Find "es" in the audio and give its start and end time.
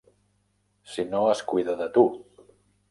1.37-1.45